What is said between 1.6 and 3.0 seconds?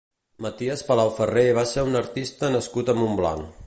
ser un artista nascut